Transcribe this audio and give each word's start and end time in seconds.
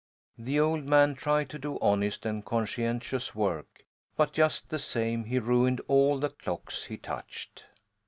The 0.39 0.59
old 0.59 0.85
man 0.85 1.13
tried 1.13 1.47
to 1.51 1.59
do 1.59 1.77
honest 1.79 2.25
and 2.25 2.43
conscientious 2.43 3.35
work, 3.35 3.83
but 4.17 4.33
just 4.33 4.71
the 4.71 4.83
name 4.99 5.25
he 5.25 5.37
ruined 5.37 5.79
all 5.87 6.17
the 6.17 6.29
clocks 6.29 6.85
he 6.85 6.97
touched. 6.97 7.65